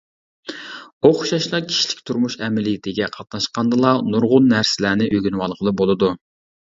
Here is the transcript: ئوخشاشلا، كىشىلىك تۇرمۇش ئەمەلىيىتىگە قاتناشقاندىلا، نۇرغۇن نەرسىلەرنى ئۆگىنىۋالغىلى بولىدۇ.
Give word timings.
ئوخشاشلا، 1.09 1.57
كىشىلىك 1.65 1.99
تۇرمۇش 2.09 2.37
ئەمەلىيىتىگە 2.47 3.09
قاتناشقاندىلا، 3.17 3.91
نۇرغۇن 4.15 4.49
نەرسىلەرنى 4.55 5.11
ئۆگىنىۋالغىلى 5.17 5.75
بولىدۇ. 5.83 6.11